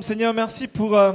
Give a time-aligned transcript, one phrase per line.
[0.00, 1.12] Seigneur, merci pour, euh,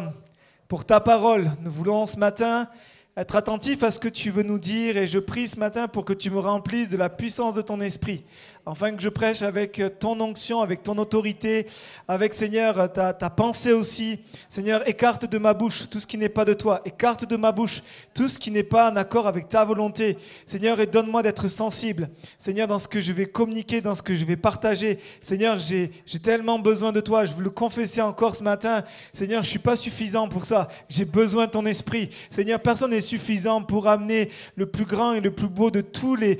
[0.68, 1.50] pour ta parole.
[1.62, 2.70] Nous voulons ce matin
[3.18, 6.06] être attentifs à ce que tu veux nous dire et je prie ce matin pour
[6.06, 8.24] que tu me remplisses de la puissance de ton esprit,
[8.64, 11.66] afin que je prêche avec ton onction, avec ton autorité,
[12.08, 14.20] avec Seigneur ta, ta pensée aussi.
[14.48, 17.52] Seigneur, écarte de ma bouche tout ce qui n'est pas de toi, écarte de ma
[17.52, 17.82] bouche
[18.14, 20.20] tout ce qui n'est pas en accord avec ta volonté.
[20.46, 22.12] Seigneur, et donne-moi d'être sensible.
[22.38, 25.00] Seigneur, dans ce que je vais communiquer, dans ce que je vais partager.
[25.22, 25.90] Seigneur, j'ai
[26.22, 28.84] tellement besoin de toi, je veux le confesser encore ce matin.
[29.12, 32.12] Seigneur, je ne suis pas suffisant pour ça, j'ai besoin de ton esprit.
[32.30, 36.16] Seigneur, personne n'est suffisant pour amener le plus grand et le plus beau de tous
[36.16, 36.38] les,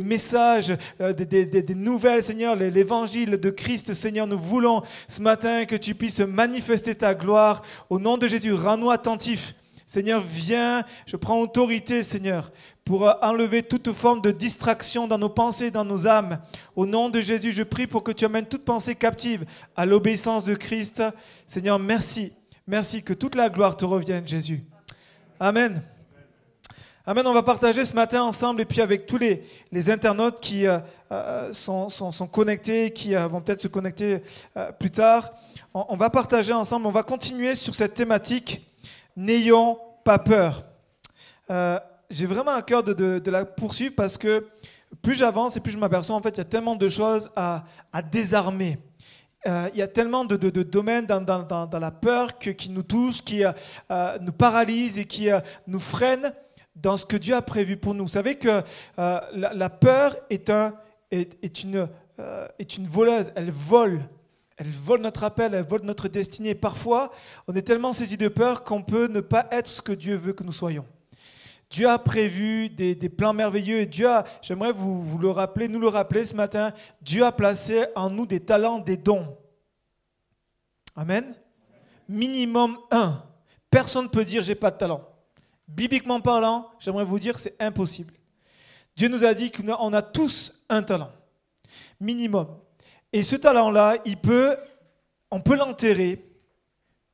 [0.00, 3.92] messages, euh, des, nouvelles, Seigneur, l'évangile de Christ.
[3.92, 7.62] Seigneur, nous voulons ce matin que tu puisses manifester ta gloire.
[7.88, 9.54] Au nom de Jésus, rends-nous attentifs.
[9.90, 12.52] Seigneur, viens, je prends autorité, Seigneur,
[12.84, 16.38] pour enlever toute forme de distraction dans nos pensées, dans nos âmes.
[16.76, 19.44] Au nom de Jésus, je prie pour que tu amènes toute pensée captive
[19.74, 21.02] à l'obéissance de Christ.
[21.44, 22.32] Seigneur, merci.
[22.68, 24.62] Merci que toute la gloire te revienne, Jésus.
[25.40, 25.82] Amen.
[27.06, 27.26] Amen.
[27.26, 30.78] On va partager ce matin ensemble et puis avec tous les, les internautes qui euh,
[31.12, 31.88] euh, sont,
[32.30, 34.22] connectés, qui euh, vont peut-être se connecter
[34.78, 35.30] plus tard.
[35.72, 38.70] On, va partager ensemble, on va continuer sur cette thématique.
[39.16, 40.64] N'ayons pas peur.
[42.10, 44.46] J'ai vraiment à cœur de, la poursuivre parce que
[45.00, 47.64] plus j'avance et plus je m'aperçois, en fait, il y a tellement de choses à,
[48.12, 48.78] désarmer.
[49.46, 53.42] Il y a tellement de, domaines dans, la peur qui nous touchent, qui
[54.20, 55.30] nous paralysent et qui
[55.66, 56.34] nous freinent
[56.74, 58.04] dans ce que Dieu a prévu pour nous.
[58.04, 58.62] Vous savez que
[58.98, 60.50] euh, la, peur est,
[61.10, 64.00] est, une, euh, est une voleuse, elle vole.
[64.56, 66.54] Elle vole notre appel, elle vole notre destinée.
[66.54, 67.12] Parfois,
[67.48, 70.34] on est tellement saisi de peur qu'on peut ne pas être ce que Dieu veut
[70.34, 70.84] que nous soyons.
[71.70, 75.68] Dieu a prévu des, des plans merveilleux et Dieu a, j'aimerais vous, vous le rappeler,
[75.68, 79.36] nous le rappeler ce matin, Dieu a placé en nous des talents, des dons.
[80.96, 81.34] Amen.
[82.08, 83.22] Minimum un.
[83.70, 85.09] Personne ne peut dire j'ai pas de talent.
[85.70, 88.14] Bibliquement parlant, j'aimerais vous dire c'est impossible.
[88.96, 91.12] Dieu nous a dit qu'on a tous un talent,
[92.00, 92.48] minimum.
[93.12, 93.96] Et ce talent-là,
[95.30, 96.24] on peut l'enterrer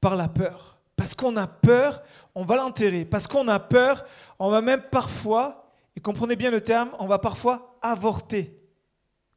[0.01, 0.79] par la peur.
[0.97, 2.03] Parce qu'on a peur,
[2.35, 3.05] on va l'enterrer.
[3.05, 4.05] Parce qu'on a peur,
[4.39, 8.59] on va même parfois, et comprenez bien le terme, on va parfois avorter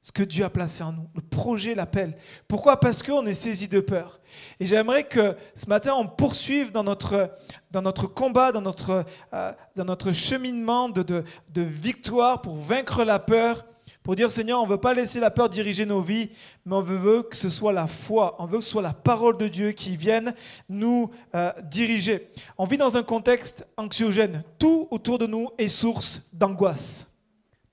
[0.01, 1.09] ce que Dieu a placé en nous.
[1.15, 2.17] Le projet l'appelle.
[2.47, 2.79] Pourquoi?
[2.79, 4.19] Parce qu'on est saisi de peur.
[4.59, 7.31] Et j'aimerais que ce matin, on poursuive dans notre,
[7.71, 13.03] dans notre combat, dans notre, euh, dans notre cheminement de, de, de victoire pour vaincre
[13.03, 13.65] la peur
[14.03, 16.31] pour dire Seigneur, on ne veut pas laisser la peur diriger nos vies,
[16.65, 19.37] mais on veut que ce soit la foi, on veut que ce soit la parole
[19.37, 20.33] de Dieu qui vienne
[20.67, 22.29] nous euh, diriger.
[22.57, 24.43] On vit dans un contexte anxiogène.
[24.57, 27.07] Tout autour de nous est source d'angoisse.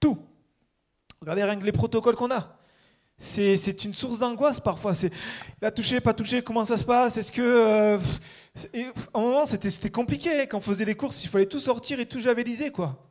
[0.01, 0.19] Tout.
[1.27, 2.57] Regardez rien que les protocoles qu'on a.
[3.19, 4.95] C'est une source d'angoisse parfois.
[4.95, 5.11] C'est
[5.61, 7.17] la toucher, pas toucher, comment ça se passe?
[7.17, 7.43] Est-ce que.
[7.43, 7.99] Euh,
[9.13, 10.47] à un moment, c'était compliqué.
[10.47, 13.11] Quand on faisait les courses, il fallait tout sortir et tout javeliser, quoi.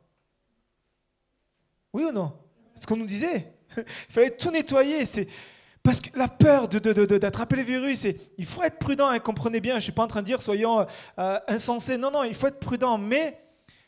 [1.92, 2.32] Oui ou non?
[2.80, 3.52] Ce qu'on nous disait.
[3.76, 5.04] Il fallait tout nettoyer.
[5.04, 5.28] C'est
[5.82, 9.08] parce que la peur d'attraper de, de, les virus, c'est, il faut être prudent.
[9.08, 10.86] Hein, comprenez bien, je ne suis pas en train de dire soyons
[11.18, 11.98] euh, insensés.
[11.98, 12.96] Non, non, il faut être prudent.
[12.96, 13.45] Mais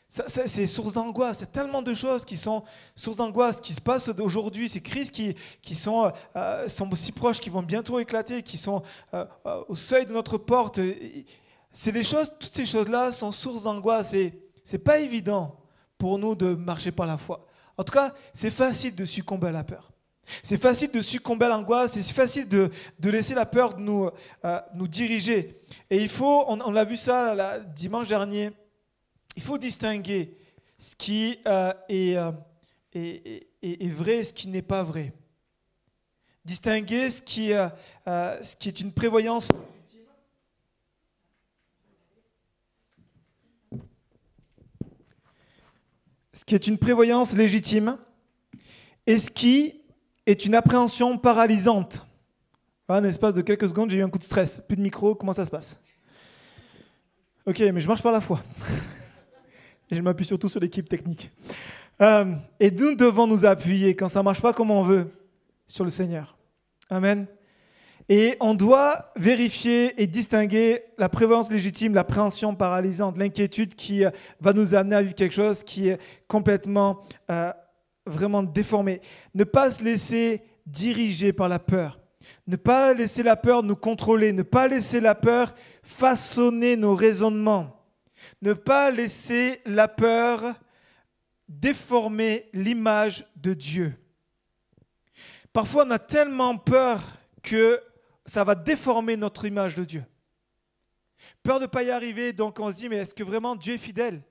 [0.09, 1.43] c'est source d'angoisse.
[1.43, 2.63] A tellement de choses qui sont
[2.95, 4.67] source d'angoisse, qui se passent aujourd'hui.
[4.67, 5.35] Ces crises qui,
[5.75, 8.81] sont, euh, sont si proches, qui vont bientôt éclater, qui sont
[9.13, 9.25] euh,
[9.67, 10.79] au seuil de notre porte.
[11.71, 14.13] C'est des choses, toutes ces choses-là sont source d'angoisse.
[14.15, 14.33] Et
[14.63, 15.55] c'est pas évident
[15.95, 17.45] pour nous de marcher par la foi.
[17.77, 19.91] En tout cas, c'est facile de succomber à la peur.
[20.41, 24.09] C'est facile de succomber à l'angoisse, c'est facile de, de, laisser la peur nous,
[24.45, 25.59] euh, nous diriger.
[25.89, 28.51] Et il faut, on, on a vu ça dimanche dernier,
[29.39, 30.35] il faut distinguer
[30.77, 32.29] ce qui euh, est, euh,
[32.93, 35.13] est, vrai et ce qui n'est pas vrai.
[36.43, 37.69] Distinguer ce qui, euh,
[38.05, 39.47] est une prévoyance
[46.33, 47.97] ce qui est une prévoyance légitime
[49.07, 49.79] et ce qui
[50.25, 52.05] est une appréhension paralysante.
[52.89, 54.61] En espace de quelques secondes, j'ai eu un coup de stress.
[54.67, 55.79] Plus de micro, comment ça se passe?
[57.45, 58.43] Ok, mais je marche par la foi.
[59.95, 61.31] je m'appuie surtout sur l'équipe technique.
[62.01, 65.11] Euh, et nous devons nous appuyer, quand ça ne marche pas comme on veut,
[65.67, 66.37] sur le Seigneur.
[66.89, 67.27] Amen.
[68.11, 74.09] Et on doit vérifier et distinguer la prévoyance légitime, l'appréhension paralysante, l'inquiétude qui euh,
[74.41, 77.51] va nous amener à vivre quelque chose qui est complètement, euh,
[78.05, 79.01] vraiment déformé.
[79.35, 81.99] Ne pas se laisser diriger par la peur.
[82.47, 84.33] Ne pas laisser la peur nous contrôler.
[84.33, 85.53] Ne pas laisser la peur
[85.83, 87.78] façonner nos raisonnements.
[88.41, 90.55] Ne pas laisser la peur
[91.47, 93.93] déformer l'image de Dieu.
[95.51, 97.01] Parfois, on a tellement peur
[97.41, 97.81] que
[98.25, 100.03] ça va déformer notre image de Dieu.
[101.43, 103.73] Peur de ne pas y arriver, donc on se dit, mais est-ce que vraiment Dieu
[103.73, 104.21] est fidèle?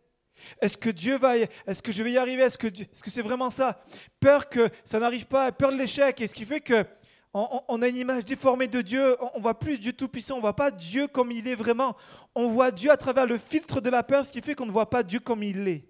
[0.60, 2.42] Est-ce que Dieu va, est-ce que je vais y arriver?
[2.42, 3.84] Est-ce que, est-ce que c'est vraiment ça?
[4.20, 6.86] Peur que ça n'arrive pas, peur de l'échec, et ce qui fait que
[7.34, 10.56] on, a une image déformée de Dieu, on ne voit plus Dieu Tout-Puissant, on voit
[10.56, 11.96] pas Dieu comme il est vraiment.
[12.34, 14.70] On voit Dieu à travers le filtre de la peur, ce qui fait qu'on ne
[14.70, 15.84] voit pas Dieu comme il est.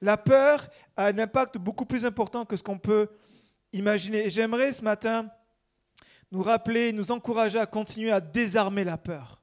[0.00, 3.08] La peur a un impact beaucoup plus important que ce qu'on peut
[3.72, 4.30] imaginer.
[4.30, 5.28] J'aimerais ce matin
[6.30, 9.40] nous rappeler, nous encourager à continuer à désarmer la peur.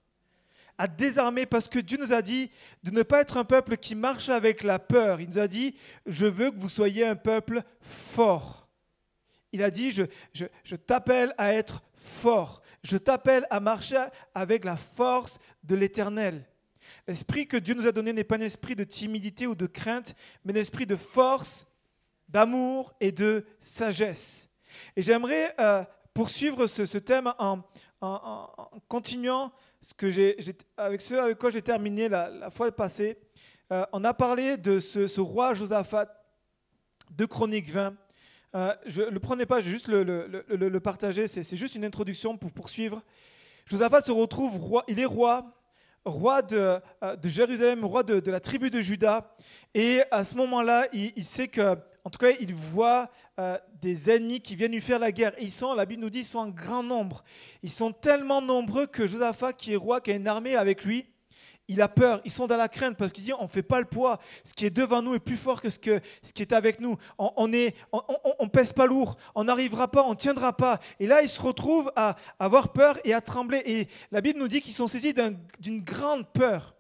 [0.78, 2.50] À désarmer parce que Dieu nous a dit
[2.84, 5.22] de ne pas être un peuple qui marche avec la peur.
[5.22, 5.76] Il nous a dit,
[6.06, 8.61] je veux que vous soyez un peuple fort.
[9.54, 12.62] Il a dit, je, t'appelle à être fort.
[12.84, 16.48] Je t'appelle à marcher avec la force de l'Éternel.
[17.08, 20.16] L'esprit que Dieu nous a donné n'est pas un esprit de timidité ou de crainte,
[20.44, 21.68] mais un esprit de force,
[22.30, 24.50] d'amour et de sagesse.
[24.96, 25.84] Et j'aimerais euh,
[26.14, 27.62] poursuivre ce, thème en,
[28.88, 29.52] continuant
[29.82, 30.38] ce que j'ai,
[30.78, 33.18] avec ce avec quoi j'ai terminé la, fois passée.
[33.72, 36.08] Euh, on a parlé de ce, ce roi Josaphat
[37.12, 37.96] de Chronique 20
[38.54, 42.38] euh, je ne le prenez pas, je vais juste le, partager, c'est juste une introduction
[42.38, 43.02] pour poursuivre.
[43.66, 45.54] Josaphat se retrouve roi, il est roi,
[46.04, 49.36] roi de, euh, Jérusalem, roi de, la tribu de Juda,
[49.74, 53.10] et à ce moment-là, il, sait que, en tout cas, il voit
[53.40, 55.34] euh, des ennemis qui viennent lui faire la guerre.
[55.40, 57.24] ils sont, la Bible nous dit, ils sont en grand nombre.
[57.64, 61.06] Ils sont tellement nombreux que Josaphat, qui est roi, qui a une armée avec lui,
[61.72, 63.80] il a peur, ils sont dans la crainte parce qu'il dit on ne fait pas
[63.80, 64.20] le poids.
[64.44, 66.82] Ce qui est devant nous est plus fort que ce, que, ce qui est avec
[66.82, 66.98] nous.
[67.18, 70.80] On ne on, pèse pas lourd, on n'arrivera pas, on tiendra pas.
[71.00, 73.62] Et là, ils se retrouvent à avoir peur et à trembler.
[73.66, 75.14] Et la Bible nous dit qu'ils sont saisis
[75.60, 76.76] d'une grande peur.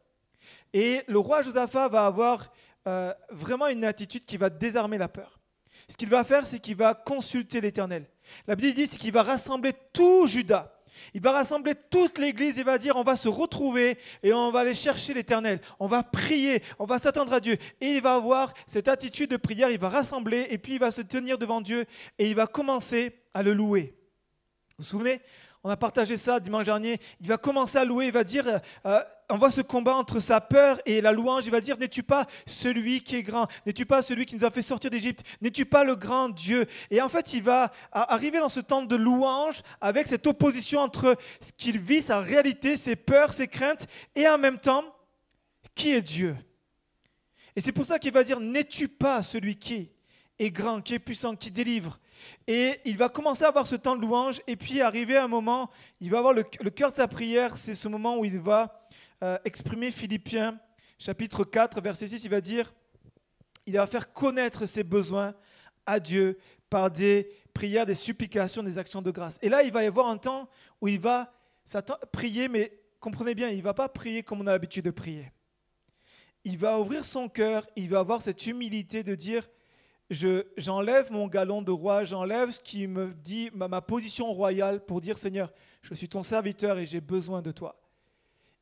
[0.73, 2.51] Et le roi Josaphat va avoir
[2.88, 5.39] euh, vraiment une attitude qui va désarmer la peur.
[5.88, 8.05] Ce qu'il va faire, c'est qu'il va consulter l'Éternel.
[8.45, 10.81] La Bible dit qu'il va rassembler tout Judas
[11.13, 14.62] il va rassembler toute l'Église et va dire on va se retrouver et on va
[14.62, 15.59] aller chercher l'Éternel.
[15.80, 17.57] On va prier, on va s'attendre à Dieu.
[17.80, 20.92] Et il va avoir cette attitude de prière, il va rassembler et puis il va
[20.92, 21.86] se tenir devant Dieu
[22.18, 23.95] et il va commencer à le louer.
[24.77, 25.21] Vous vous souvenez?
[25.63, 27.00] On a partagé ça dimanche dernier.
[27.19, 29.00] Il va commencer à louer, il va dire, euh,
[29.30, 31.46] on voit ce combat entre sa peur et la louange.
[31.46, 33.48] Il va dire, n'es-tu pas celui qui est grand?
[33.66, 35.24] N'es-tu pas celui qui nous a fait sortir d'Égypte?
[35.40, 36.66] N'es-tu pas le grand Dieu?
[36.90, 41.16] Et en fait, il va arriver dans ce temps de louange avec cette opposition entre
[41.40, 43.86] ce qu'il vit, sa réalité, ses peurs, ses craintes,
[44.16, 44.84] et en même temps,
[45.75, 46.36] qui est Dieu?
[47.56, 49.92] Et c'est pour ça qu'il va dire, n'es-tu pas celui qui est?
[50.49, 51.99] Grand, qui est puissant, qui délivre
[52.47, 55.27] et il va commencer à avoir ce temps de louange, et puis arriver à un
[55.27, 58.88] moment, il va avoir le, cœur de sa prière, c'est ce moment où il va
[59.23, 60.59] euh, exprimer Philippiens
[60.97, 62.73] chapitre 4, verset 6, il va dire,
[63.65, 65.33] il va faire connaître ses besoins
[65.85, 66.38] à Dieu
[66.69, 69.39] par des prières, des supplications, des actions de grâce.
[69.41, 70.47] Et là, il va y avoir un temps
[70.79, 71.33] où il va
[72.11, 75.31] prier, mais comprenez bien, il ne va pas prier comme on a l'habitude de prier.
[76.43, 79.47] Il va ouvrir son cœur, il va avoir cette humilité de dire,
[80.12, 85.18] j'enlève mon galon de roi, j'enlève ce qui me dit ma, position royale pour dire
[85.18, 87.78] Seigneur, je suis ton serviteur et j'ai besoin de toi.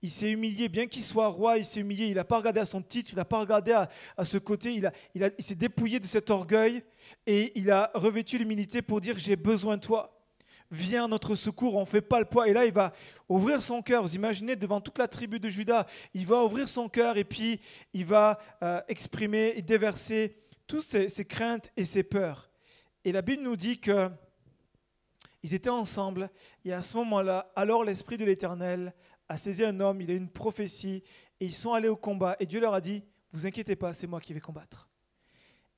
[0.01, 2.66] Il s'est humilié, bien qu'il soit roi, il s'est humilié, il n'a pas regardé à
[2.66, 3.90] son titre, il n'a pas regardé à,
[4.24, 6.84] ce côté, il, a, il, il s'est dépouillé de cet orgueil
[7.25, 10.16] et il a revêtu l'humilité pour dire j'ai besoin de toi.
[10.72, 12.48] Viens à notre secours, on ne fait pas le poids.
[12.48, 12.94] Et là, il va
[13.28, 14.04] ouvrir son cœur.
[14.04, 17.60] Vous imaginez, devant toute la tribu de Judas, il va ouvrir son cœur et puis
[17.91, 20.38] il va euh, exprimer et déverser
[20.69, 22.49] toutes ces, craintes et ces peurs.
[23.03, 24.09] Et la Bible nous dit que
[25.41, 26.29] ils étaient ensemble,
[26.63, 28.93] et à ce moment-là, alors l'Esprit de l'Éternel
[29.29, 31.01] a saisi un homme, il a une prophétie,
[31.39, 34.05] et ils sont allés au combat, et Dieu leur a dit, vous inquiétez pas, c'est
[34.05, 34.89] moi qui vais combattre.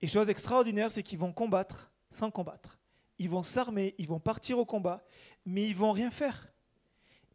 [0.01, 2.79] Et chose extraordinaire, c'est qu'ils vont combattre sans combattre.
[3.17, 5.05] Ils vont s'armer, ils vont partir au combat,
[5.45, 6.51] mais ils vont rien faire.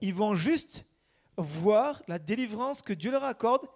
[0.00, 0.84] Ils vont juste
[1.38, 3.66] voir la délivrance que Dieu leur accorde,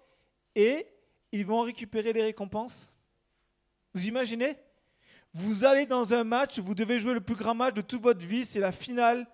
[0.55, 0.87] et
[1.31, 2.90] ils vont récupérer les récompenses
[3.93, 4.55] vous imaginez?
[5.33, 8.25] Vous allez dans un match, vous devez jouer le plus grand match de toute votre
[8.25, 9.27] vie, c'est la finale.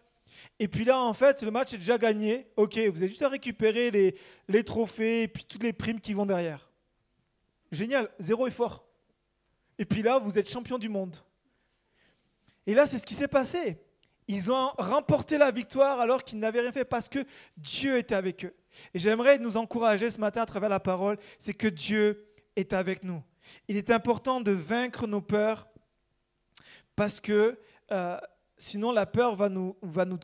[0.60, 2.48] Et puis là, en fait, le match est déjà gagné.
[2.56, 4.16] Ok, vous avez juste à récupérer les,
[4.48, 6.70] les trophées et puis toutes les primes qui vont derrière.
[7.72, 8.86] Génial, zéro effort.
[9.80, 11.16] Et puis là, vous êtes champion du monde.
[12.66, 13.78] Et là, c'est ce qui s'est passé.
[14.28, 17.20] Ils ont remporté la victoire alors qu'ils n'avaient rien fait parce que
[17.56, 18.54] Dieu était avec eux.
[18.94, 23.04] Et j'aimerais nous encourager ce matin à travers la parole, c'est que Dieu est avec
[23.04, 23.24] nous.
[23.68, 25.68] Il est important de vaincre nos peurs
[26.96, 27.60] parce que
[27.92, 28.18] euh,
[28.58, 29.76] sinon la peur va, nous,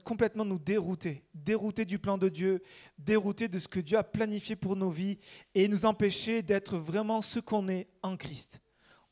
[0.04, 2.62] complètement nous dérouter, dérouter du plan de Dieu,
[2.98, 5.18] dérouter de ce que Dieu a planifié pour nos vies
[5.54, 8.62] et nous empêcher d'être vraiment ce qu'on est en Christ.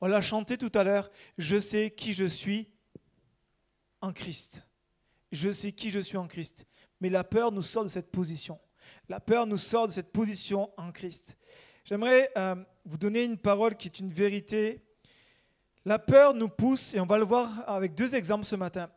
[0.01, 2.71] On l'a chanté tout à l'heure, je sais qui je suis
[4.01, 4.67] en Christ.
[5.31, 6.65] Je sais qui je suis en Christ.
[6.99, 8.59] Mais la peur nous sort de cette position.
[9.07, 11.37] La peur nous sort de cette position en Christ.
[11.83, 14.81] J'aimerais euh, vous donner une parole qui est une vérité.
[15.83, 18.89] La peur nous pousse, et on va le voir avec deux exemples ce matin.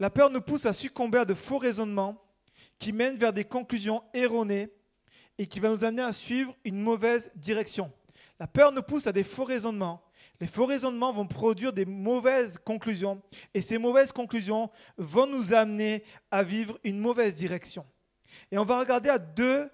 [0.00, 2.20] La peur nous pousse à succomber à de faux raisonnements
[2.78, 4.68] qui mènent vers des conclusions erronées
[5.38, 7.92] et qui va nous amener à suivre une mauvaise direction.
[8.40, 10.02] La peur nous pousse à des faux raisonnements.
[10.40, 13.22] Les faux raisonnements vont produire des mauvaises conclusions
[13.54, 17.86] et ces mauvaises conclusions vont nous amener à vivre une mauvaise direction.
[18.50, 19.70] Et on va regarder à deux,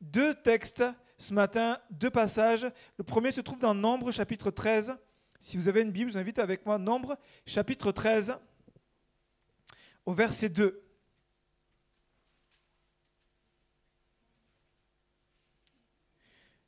[0.00, 0.84] deux textes
[1.22, 2.66] ce matin, deux passages.
[2.98, 4.92] Le premier se trouve dans Nombre chapitre 13.
[5.38, 8.36] Si vous avez une Bible, je vous invite avec moi Nombre chapitre 13
[10.04, 10.82] au verset 2.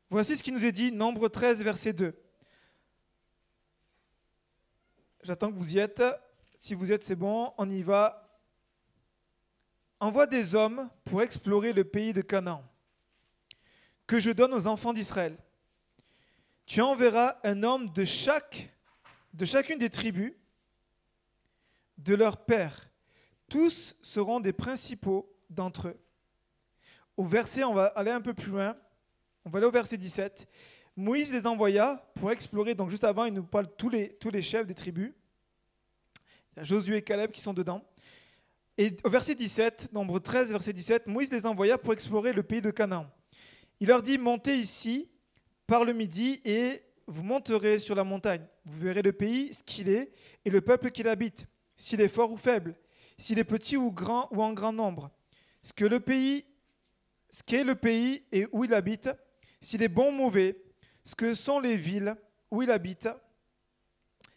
[0.08, 2.16] Voici ce qui nous est dit, Nombre 13, verset 2.
[5.24, 6.02] J'attends que vous y êtes.
[6.58, 8.38] Si vous êtes, c'est bon, on y va.
[9.98, 12.62] Envoie des hommes pour explorer le pays de Canaan,
[14.06, 15.36] que je donne aux enfants d'Israël.
[16.66, 18.70] Tu enverras un homme de chaque,
[19.32, 20.34] de chacune des tribus
[21.98, 22.90] de leur père
[23.48, 25.96] tous seront des principaux d'entre eux.
[27.16, 28.76] Au verset, on va aller un peu plus loin.
[29.44, 30.48] On va aller au verset 17.
[30.96, 32.74] Moïse les envoya pour explorer.
[32.74, 35.12] Donc juste avant, il nous parle tous les, tous les chefs des tribus.
[36.52, 37.84] Il y a Josué et Caleb qui sont dedans.
[38.76, 42.60] Et au verset 17, nombre 13, verset 17, Moïse les envoya pour explorer le pays
[42.60, 43.06] de Canaan.
[43.80, 45.10] Il leur dit, montez ici
[45.66, 48.46] par le midi et vous monterez sur la montagne.
[48.64, 50.12] Vous verrez le pays, ce qu'il est,
[50.44, 52.76] et le peuple qu'il habite, s'il est fort ou faible,
[53.18, 55.10] s'il est petit ou grand ou en grand nombre,
[55.62, 56.44] ce que le pays,
[57.30, 59.10] ce qu'est le pays et où il habite,
[59.60, 60.56] s'il est bon ou mauvais,
[61.04, 62.16] ce que sont les villes
[62.50, 63.08] où il habite,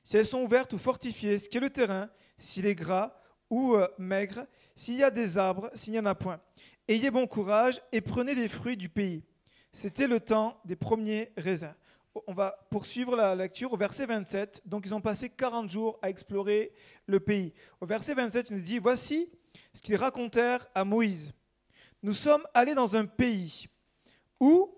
[0.04, 3.14] si elles sont ouvertes ou fortifiées, ce qu'est le terrain, s'il est gras
[3.50, 6.40] ou euh, maigre, s'il y a des arbres, s'il n'y en a point.
[6.88, 9.24] Ayez bon courage et prenez les fruits du pays.
[9.72, 11.74] C'était le temps des premiers raisins
[12.26, 14.64] on va poursuivre la lecture au verset 27.
[14.66, 16.72] Donc ils ont passé 40 jours à explorer
[17.06, 17.54] le pays.
[17.82, 19.30] Au verset 27, il nous dit, voici
[19.74, 21.34] ce qu'ils racontèrent à Moïse.
[22.02, 23.68] Nous sommes allés dans un pays
[24.40, 24.74] où,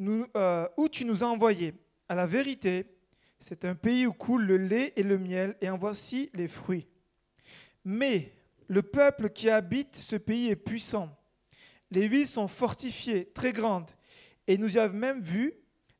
[0.00, 1.74] euh, où tu nous as envoyés.
[2.08, 2.86] À la vérité,
[3.38, 6.86] c'est un pays où coule le lait et le miel, et en voici les fruits.
[7.84, 8.32] Mais
[8.68, 11.16] le peuple qui habite ce pays est puissant.
[11.90, 13.90] Les villes sont fortifiées, très grandes,
[14.46, 15.54] et nous y avons même vu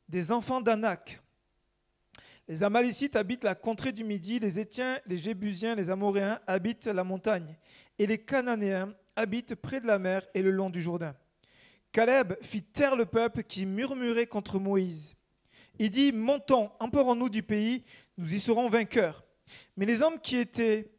[0.09, 1.21] des enfants d'Anak.
[2.47, 7.03] Les Amalécites habitent la contrée du Midi, les Étiens, les Jébusiens, les Amoréens habitent la
[7.03, 7.57] montagne,
[7.99, 11.15] et les Cananéens habitent près de la mer et le long du Jourdain.
[11.91, 15.15] Caleb fit taire le peuple qui murmurait contre Moïse.
[15.79, 17.83] Il dit, Montons, emporons-nous du pays,
[18.17, 19.23] nous y serons vainqueurs.
[19.75, 20.91] Mais les hommes qui étaient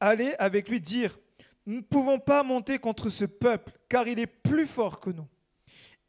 [0.00, 1.18] allés avec lui dirent,
[1.66, 5.26] Nous ne pouvons pas monter contre ce peuple, car il est plus fort que nous.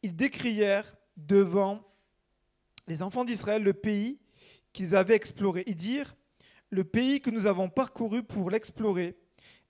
[0.02, 1.82] Ils décrièrent devant
[2.86, 4.18] les enfants d'Israël le pays
[4.72, 6.14] qu'ils avaient exploré et dire,
[6.70, 9.16] le pays que nous avons parcouru pour l'explorer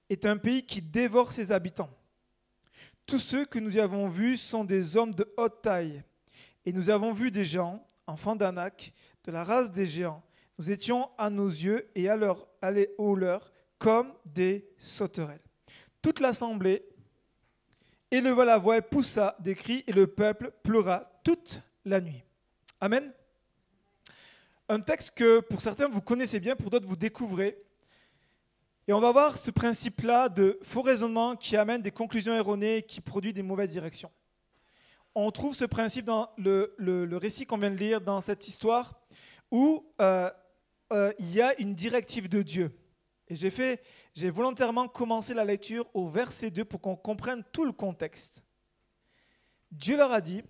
[0.08, 1.90] est un pays qui dévore ses habitants.
[3.06, 6.02] Tous ceux que nous y avons vus sont des hommes de haute taille,
[6.64, 8.92] et nous avons vu des gens, enfants d'Anak,
[9.24, 10.22] de la race des géants.
[10.58, 12.48] Nous étions à nos yeux et à leur
[13.78, 15.40] comme des sauterelles.
[16.02, 16.84] Toute l'assemblée
[18.10, 22.22] éleva la voix et poussa des cris, et le peuple pleura toute la nuit.
[22.80, 23.12] Amen.
[24.68, 27.58] Un texte que pour certains vous connaissez bien, pour d'autres vous découvrez.
[28.88, 33.00] Et on va voir ce principe-là de faux raisonnement qui amène des conclusions erronées, qui
[33.00, 34.12] produit des mauvaises directions.
[35.14, 39.00] On trouve ce principe dans le, récit qu'on vient de lire, dans cette histoire,
[39.50, 40.30] où euh,
[40.92, 42.70] euh, il y a une directive de Dieu.
[43.28, 43.34] Et
[44.14, 48.44] j'ai volontairement commencé la lecture au verset 2 pour qu'on comprenne tout le contexte.
[49.72, 50.42] Dieu leur a dit,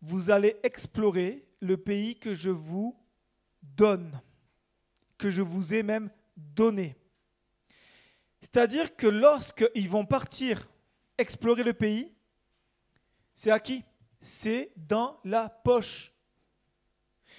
[0.00, 2.98] vous allez explorer le pays que je vous
[3.62, 4.20] donne,
[5.18, 6.96] que je vous ai même donné.
[8.40, 10.68] C'est-à-dire que lorsqu'ils vont partir
[11.18, 12.12] explorer le pays,
[13.34, 13.84] c'est à qui?
[14.20, 16.12] C'est dans la poche.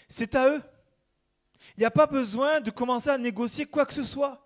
[0.08, 0.62] C'est à eux.
[1.77, 4.44] Il n'y a pas besoin de commencer à négocier quoi que ce soit.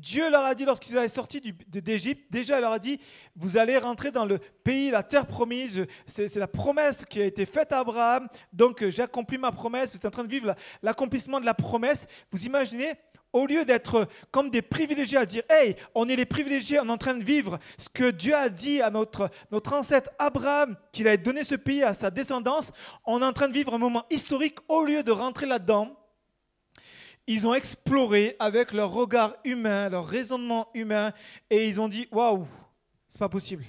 [0.00, 2.98] Dieu leur a dit lorsqu'ils avaient sorti d'Égypte, déjà il leur a dit,
[3.36, 7.44] vous allez rentrer dans le pays, la terre promise, c'est la promesse qui a été
[7.44, 10.54] faite à Abraham, donc euh, j'ai accompli ma promesse, vous êtes en train de vivre
[10.82, 12.06] l'accomplissement de la promesse.
[12.30, 12.94] Vous imaginez,
[13.32, 16.92] au lieu d'être comme des privilégiés à dire, hey, on est les privilégiés, on est
[16.92, 21.08] en train de vivre ce que Dieu a dit à notre, notre ancêtre Abraham, qu'il
[21.08, 22.72] allait donné ce pays à sa descendance,
[23.04, 25.94] on est en train de vivre un moment historique, au lieu de rentrer là-dedans,
[27.32, 31.12] ils ont exploré avec leur regard humain, leur raisonnement humain,
[31.48, 32.44] et ils ont dit Waouh,
[33.08, 33.64] c'est pas possible.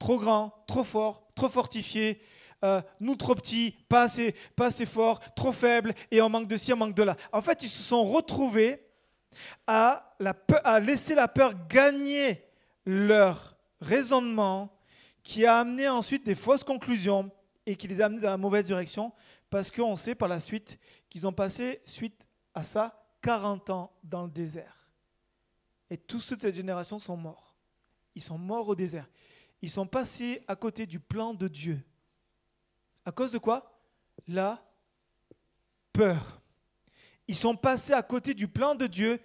[0.00, 2.20] trop grands, trop forts, trop fortifiés,
[2.64, 6.56] euh, nous trop petits, pas assez, pas assez forts, trop faibles, et on manque de
[6.56, 7.16] ci, on manque de là.
[7.30, 8.84] En fait, ils se sont retrouvés
[9.68, 10.16] à,
[10.64, 12.44] à laisser la peur gagner
[12.84, 14.76] leur raisonnement,
[15.22, 17.30] qui a amené ensuite des fausses conclusions
[17.66, 19.12] et qui les a amenés dans la mauvaise direction,
[19.48, 20.76] parce qu'on sait par la suite
[21.08, 22.27] qu'ils ont passé, suite
[22.58, 24.90] à ça, 40 ans dans le désert.
[25.90, 27.56] Et tous ceux de cette génération sont morts.
[28.16, 29.08] Ils sont morts au désert.
[29.62, 31.80] Ils sont passés à côté du plan de Dieu.
[33.04, 33.80] À cause de quoi?
[34.26, 34.60] La
[35.92, 36.40] peur.
[37.28, 39.20] Ils sont passés à côté du plan de Dieu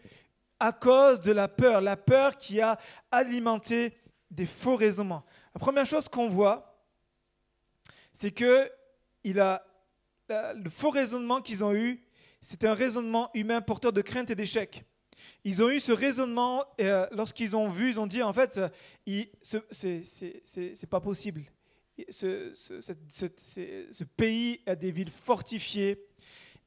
[0.59, 1.81] à cause de la peur.
[1.81, 3.97] La peur qui a alimenté
[4.29, 5.25] des faux raisonnements.
[5.55, 6.83] La première chose qu'on voit,
[8.13, 8.71] c'est que
[9.23, 9.65] il a,
[10.29, 12.03] le faux raisonnement qu'ils ont eu,
[12.43, 14.83] c'est un raisonnement humain porteur de crainte et d'échec.
[15.45, 18.59] Ils ont eu ce raisonnement euh, lorsqu'ils ont vu, ils ont dit en fait,
[19.71, 21.43] c'est pas possible.
[22.09, 26.05] Ce, pays a des villes fortifiées.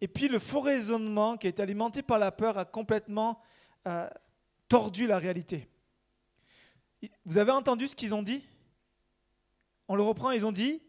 [0.00, 3.38] Et puis le faux raisonnement qui est alimenté par la peur a complètement
[3.86, 4.08] euh,
[4.68, 5.68] tordu la réalité.
[7.26, 8.42] Vous avez entendu ce qu'ils ont dit?
[9.88, 10.80] On le reprend, ils ont dit,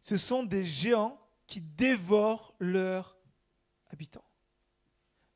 [0.00, 3.19] ce sont des géants qui dévorent leurs
[3.92, 4.24] habitants.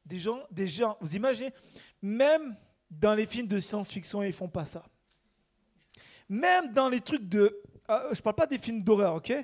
[0.05, 1.53] Des gens, des géants, vous imaginez,
[2.03, 2.57] même
[2.91, 4.85] dans les films de science-fiction, ils font pas ça.
[6.29, 7.63] Même dans les trucs de...
[7.89, 9.31] Ah, je ne parle pas des films d'horreur, ok?
[9.31, 9.43] Ne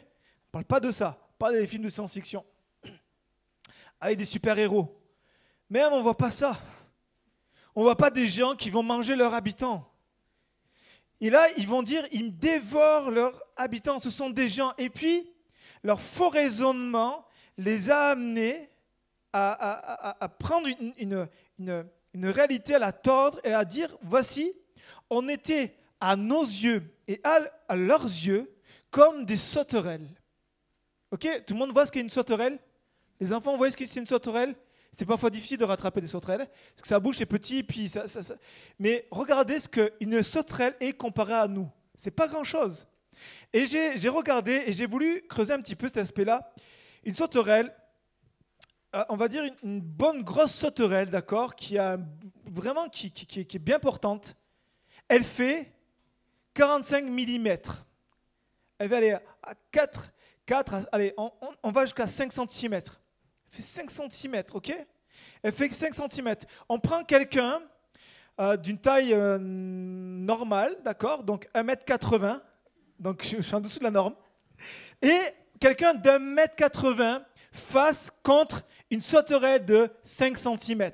[0.52, 1.19] parle pas de ça.
[1.38, 2.45] Pas des films de science-fiction.
[4.00, 4.99] Avec des super-héros.
[5.69, 6.59] Même on ne voit pas ça.
[7.75, 9.87] On ne voit pas des gens qui vont manger leurs habitants.
[11.21, 13.99] Et là, ils vont dire, ils dévorent leurs habitants.
[13.99, 14.73] Ce sont des gens.
[14.79, 15.31] Et puis,
[15.83, 17.26] leur faux raisonnement
[17.59, 18.69] les a amenés
[19.32, 20.68] à, prendre
[20.99, 24.52] une, une, réalité, à la tordre et à dire, voici,
[25.08, 28.50] on était à nos yeux et à, leurs yeux
[28.90, 30.08] comme des sauterelles.
[31.10, 32.59] Ok Tout le monde voit ce qu'est une sauterelle?
[33.20, 34.55] Les enfants, vous voyez ce qu'est une sauterelle?
[34.92, 38.05] C'est parfois difficile de rattraper des sauterelles, parce que sa bouche est petite, puis ça,
[38.78, 41.68] Mais regardez ce qu'une sauterelle est comparée à nous.
[41.94, 42.88] C'est pas grand-chose.
[43.52, 46.52] Et j'ai regardé et j'ai voulu creuser un petit peu cet aspect-là.
[47.05, 47.72] Une sauterelle,
[48.94, 51.98] euh, on va dire une, bonne grosse sauterelle, d'accord, qui a
[52.46, 54.37] vraiment qui, est bien portante.
[55.09, 55.72] Elle fait
[56.55, 57.48] 45 mm.
[58.79, 60.12] Elle va aller à 4,
[60.46, 62.81] 4 allez, on, va jusqu'à 5 cm
[63.50, 64.74] fait 5 cm, ok?
[65.42, 66.35] Elle fait 5 cm.
[66.68, 67.61] On prend quelqu'un
[68.40, 72.40] euh, d'une taille euh, normale, d'accord Donc 1m80,
[72.98, 74.14] donc je, suis en dessous de la norme.
[75.03, 75.18] Et
[75.59, 80.90] quelqu'un d'un mètre 80 face contre une sauterelle de 5 cm.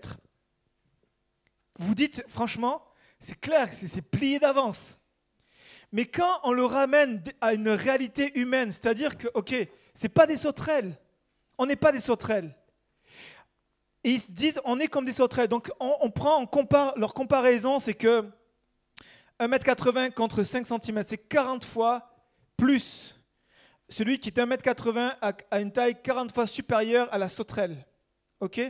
[1.79, 2.83] Vous dites, franchement,
[3.19, 4.99] c'est clair, c'est plié d'avance.
[5.93, 9.55] Mais quand on le ramène à une réalité humaine, c'est-à-dire que, ok,
[9.95, 10.99] c'est pas des sauterelles,
[11.59, 12.55] on n'est pas des sauterelles.
[14.05, 15.49] Ils se disent, on est comme des sauterelles.
[15.49, 18.25] Donc on, prend, on compare, leur comparaison, c'est que
[19.41, 22.11] 1m80 contre 5 cm, c'est 40 fois
[22.57, 23.21] plus.
[23.89, 27.87] Celui qui est 1m80 a, une taille 40 fois supérieure à la sauterelle.
[28.41, 28.61] OK?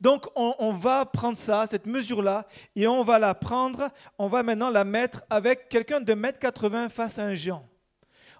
[0.00, 4.70] Donc on, va prendre ça, cette mesure-là, et on va la prendre, on va maintenant
[4.70, 7.68] la mettre avec quelqu'un de 1m80 face à un géant.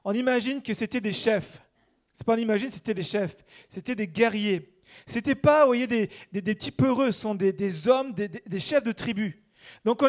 [0.05, 1.63] On imagine que c'était des chefs.
[2.13, 3.37] C'est pas on imagine, c'était des chefs.
[3.69, 4.75] C'était des guerriers.
[5.07, 8.83] C'était pas, vous voyez, des, des, petits peureux, ce sont des, des hommes, des, chefs
[8.83, 9.43] de tribu.
[9.85, 10.03] Donc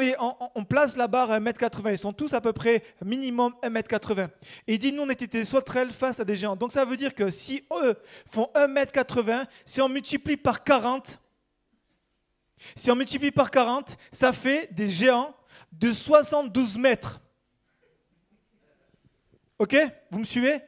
[0.56, 1.91] on, place la barre à 1m80.
[1.91, 4.30] Ils sont tous à peu près minimum 1m80.
[4.67, 6.56] Et il dit, nous on était des sauterelles face à des géants.
[6.56, 7.95] Donc ça veut dire que si eux
[8.26, 11.19] font 1m80, si on multiplie par 40,
[12.76, 15.34] si on multiplie par 40, ça fait des géants
[15.72, 17.22] de 72 mètres.
[19.58, 19.76] Ok?
[20.12, 20.60] Vous me suivez?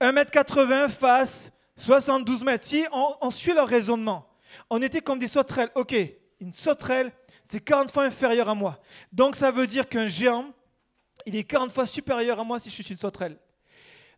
[0.00, 2.64] 1m80 face 72 mètres.
[2.64, 4.28] Si on, suit leur raisonnement,
[4.70, 5.70] on était comme des sauterelles.
[5.74, 5.94] Ok,
[6.40, 7.12] une sauterelle,
[7.48, 8.78] c'est 40 fois inférieur à moi.
[9.10, 10.52] Donc ça veut dire qu'un géant,
[11.24, 13.38] il est 40 fois supérieur à moi si je suis une sauterelle.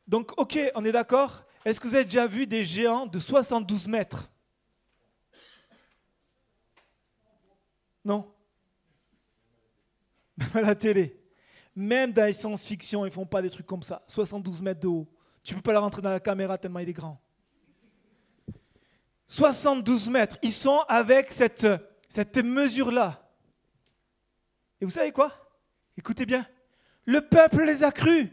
[0.07, 3.87] Donc ok, on est d'accord Est-ce que vous avez déjà vu des géants de 72
[3.87, 4.29] mètres?
[8.05, 8.33] Non
[10.37, 11.17] Même à la télé.
[11.77, 14.03] Même dans les science-fiction, ils font pas des trucs comme ça.
[14.09, 15.09] 72 mètres de haut.
[15.45, 17.21] Tu peux pas la rentrer dans la caméra tellement il est grand.
[19.29, 20.37] 72 mètres.
[20.43, 21.69] Ils sont avec cette,
[22.09, 23.20] cette mesure-là.
[24.81, 25.33] Et vous savez quoi?
[25.97, 26.47] Écoutez bien.
[27.05, 28.29] Le peuple les a crus.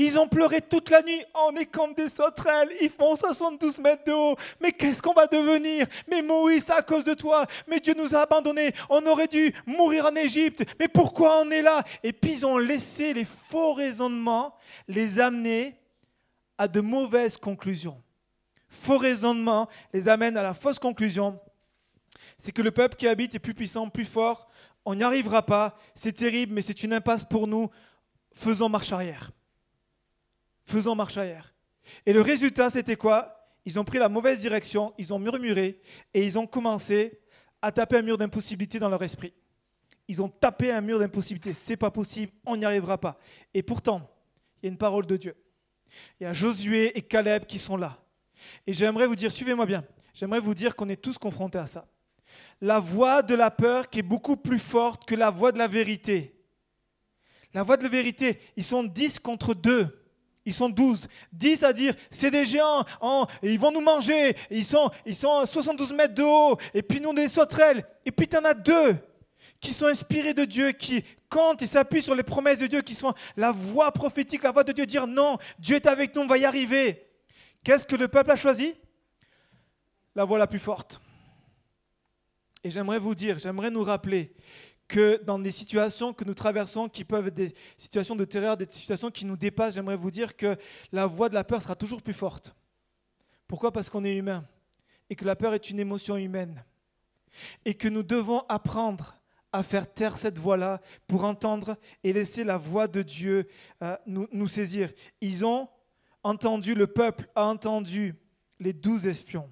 [0.00, 1.24] Ils ont pleuré toute la nuit.
[1.34, 2.70] On est comme des sauterelles.
[2.80, 4.36] Ils font 72 mètres de haut.
[4.60, 5.88] Mais qu'est-ce qu'on va devenir?
[6.08, 7.46] Mais Moïse, à cause de toi.
[7.66, 8.72] Mais Dieu nous a abandonnés.
[8.88, 10.64] On aurait dû mourir en Égypte.
[10.78, 11.82] Mais pourquoi on est là?
[12.04, 14.54] Et puis ils ont laissé les faux raisonnements
[14.86, 15.76] les amener
[16.56, 18.00] à de mauvaises conclusions.
[18.68, 21.40] Faux raisonnements les amènent à la fausse conclusion.
[22.36, 24.48] C'est que le peuple qui habite est plus puissant, plus fort.
[24.88, 25.76] On n'y arrivera pas.
[25.94, 27.68] C'est terrible, mais c'est une impasse pour nous.
[28.32, 29.32] Faisons marche arrière.
[30.64, 31.54] Faisons marche arrière.
[32.06, 33.50] Et le résultat, c'était quoi?
[33.66, 35.82] Ils ont pris la mauvaise direction, ils ont murmuré
[36.14, 37.20] et ils ont commencé
[37.60, 39.34] à taper un mur d'impossibilité dans leur esprit.
[40.08, 41.52] Ils ont tapé un mur d'impossibilité.
[41.52, 43.18] C'est pas possible, on n'y arrivera pas.
[43.52, 44.10] Et pourtant,
[44.62, 45.36] il y a une parole de Dieu.
[46.18, 47.98] Il y a Josué et Caleb qui sont là.
[48.66, 51.86] Et j'aimerais vous dire, suivez-moi bien, j'aimerais vous dire qu'on est tous confrontés à ça.
[52.60, 55.68] La voix de la peur qui est beaucoup plus forte que la voix de la
[55.68, 56.34] vérité.
[57.54, 59.94] La voix de la vérité, ils sont 10 contre 2.
[60.44, 61.08] Ils sont 12.
[61.32, 62.84] 10 à dire, c'est des géants,
[63.42, 64.34] ils vont nous manger.
[64.50, 66.56] Ils sont, ils sont 72 mètres de haut.
[66.72, 67.84] Et puis nous, des sauterelles.
[68.04, 68.96] Et puis tu en as deux
[69.60, 72.94] qui sont inspirés de Dieu, qui comptent et s'appuient sur les promesses de Dieu, qui
[72.94, 76.26] sont la voix prophétique, la voix de Dieu, dire non, Dieu est avec nous, on
[76.26, 77.06] va y arriver.
[77.64, 78.74] Qu'est-ce que le peuple a choisi?
[80.14, 81.00] La voix la plus forte.
[82.64, 84.34] Et j'aimerais vous dire, j'aimerais nous rappeler
[84.86, 88.66] que dans des situations que nous traversons, qui peuvent être des situations de terreur, des
[88.70, 90.56] situations qui nous dépassent, j'aimerais vous dire que
[90.92, 92.54] la voix de la peur sera toujours plus forte.
[93.46, 93.70] Pourquoi?
[93.72, 94.46] Parce qu'on est humain
[95.10, 96.64] et que la peur est une émotion humaine.
[97.64, 99.14] Et que nous devons apprendre
[99.52, 103.48] à faire taire cette voix-là pour entendre et laisser la voix de Dieu
[103.82, 104.92] euh, nous, saisir.
[105.20, 105.68] Ils ont
[106.22, 108.14] entendu, le peuple a entendu
[108.60, 109.50] les douze espions.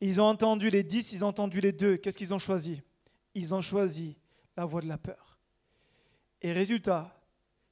[0.00, 1.96] Ils ont entendu les dix, ils ont entendu les deux.
[1.96, 2.82] Qu'est-ce qu'ils ont choisi?
[3.34, 4.16] Ils ont choisi
[4.56, 5.38] la voix de la peur.
[6.40, 7.20] Et résultat,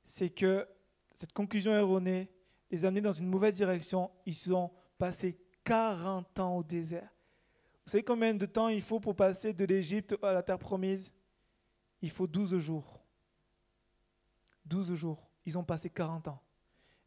[0.04, 0.66] c'est que
[1.14, 2.30] cette conclusion erronée
[2.70, 4.10] les a amenés dans une mauvaise direction.
[4.26, 7.08] Ils ont passé 40 ans au désert.
[7.84, 11.14] Vous savez combien de temps il faut pour passer de l'Égypte à la terre promise?
[12.02, 13.00] Il faut 12 jours.
[14.64, 15.30] 12 jours.
[15.44, 16.42] Ils ont passé 40 ans.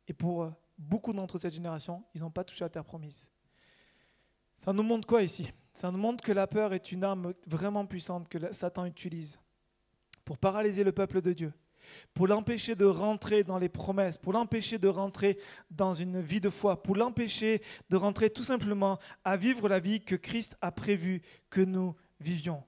[0.08, 3.30] Et pour beaucoup d'entre cette génération, ils n'ont pas touché la terre promise.
[4.60, 5.50] Ça nous montre quoi ici?
[5.72, 9.40] Ça nous montre que la peur est une arme vraiment puissante que Satan utilise
[10.26, 11.54] pour paralyser le peuple de Dieu,
[12.14, 15.40] pour l'empêcher de rentrer dans les promesses, pour l'empêcher de rentrer
[15.72, 20.02] dans une vie de foi, pour l'empêcher de rentrer tout simplement à vivre la vie
[20.02, 22.62] que Christ a prévu que nous vivions.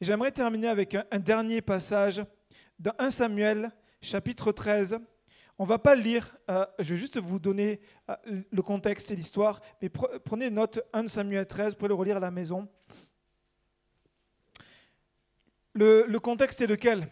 [0.00, 2.24] J'aimerais terminer avec un, dernier passage
[2.80, 3.70] dans 1 Samuel,
[4.02, 4.98] chapitre 13.
[5.58, 8.16] On va pas le lire, euh, je vais juste vous donner euh,
[8.50, 12.20] le contexte et l'histoire, mais prenez note 1 Samuel 13, vous pouvez le relire à
[12.20, 12.68] la maison.
[15.74, 17.06] Le, contexte est lequel?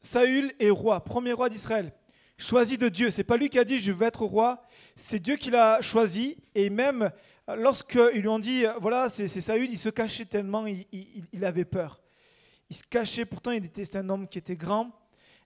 [0.00, 1.92] Saül est roi, premier roi d'Israël,
[2.36, 3.10] choisi de Dieu.
[3.10, 4.62] C'est pas lui qui a dit je veux être roi,
[4.94, 6.36] c'est Dieu qui l'a choisi.
[6.54, 7.10] Et même
[7.48, 12.02] euh, lorsqu'ils lui ont dit voilà c'est Saül, il se cachait tellement, il avait peur
[12.72, 14.90] il se cachait, pourtant il était un homme qui était grand,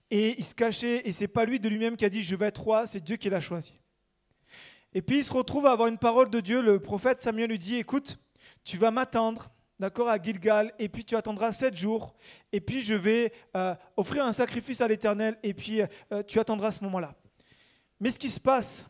[0.09, 2.47] et il se cachait, et c'est pas lui de lui-même qui a dit je vais
[2.47, 3.73] être roi, c'est Dieu qui l'a choisi.
[4.93, 7.59] Et puis il se retrouve à avoir une parole de Dieu, le prophète Samuel lui
[7.59, 8.17] dit écoute,
[8.63, 12.15] tu vas m'attendre, d'accord, à Gilgal, et puis tu attendras sept jours,
[12.51, 16.71] et puis je vais euh, offrir un sacrifice à l'Éternel, et puis euh, tu attendras
[16.71, 17.15] ce moment-là.
[17.99, 18.87] Mais ce qui se passe,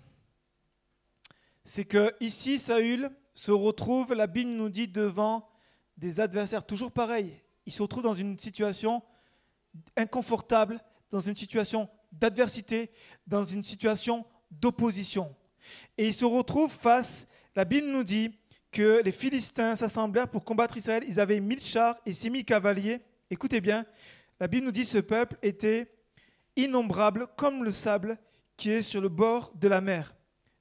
[1.63, 5.49] c'est que ici Saül se retrouve, la Bible nous dit, devant
[5.97, 9.03] des adversaires, toujours pareil, il se retrouve dans une situation
[9.95, 12.91] inconfortable, dans une situation d'adversité,
[13.25, 15.35] dans une situation d'opposition.
[15.97, 18.31] Et il se retrouve face, la Bible nous dit
[18.71, 21.03] que les Philistins s'assemblèrent pour combattre Israël.
[21.07, 23.01] Ils avaient mille chars et six mille cavaliers.
[23.29, 23.85] Écoutez bien,
[24.39, 25.91] la Bible nous dit que ce peuple était
[26.55, 28.17] innombrable comme le sable
[28.55, 30.15] qui est sur le bord de la mer.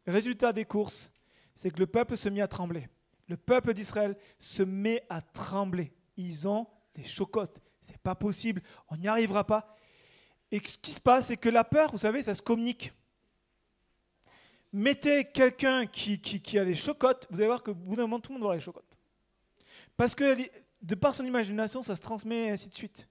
[0.06, 1.12] Résultat des courses,
[1.54, 2.88] c'est que le peuple se mit à trembler.
[3.28, 5.92] Le peuple d'Israël se met à trembler.
[6.16, 7.60] Ils ont des chocottes.
[7.80, 9.75] C'est pas possible, on n'y arrivera pas.
[10.52, 12.92] Et ce qui se passe, c'est que la peur, vous savez, ça se communique.
[14.72, 18.38] Mettez quelqu'un qui, a les chocottes, vous allez voir que bout d'un moment, tout le
[18.38, 18.96] monde aura les chocottes.
[19.96, 20.36] Parce que
[20.82, 23.08] de par son imagination, ça se transmet et ainsi de suite.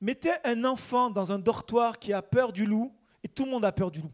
[0.00, 3.64] Mettez un enfant dans un dortoir qui a peur du loup, et tout le monde
[3.64, 4.10] a peur du loup.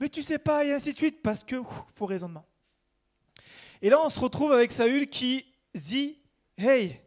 [0.00, 1.56] Mais tu sais pas, et ainsi de suite, parce que
[1.94, 2.46] faux raisonnement.
[3.82, 6.18] Et là, on se retrouve avec Saül qui dit
[6.56, 7.00] Hey,